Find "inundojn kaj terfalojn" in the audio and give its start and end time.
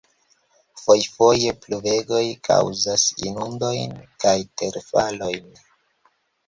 3.29-5.57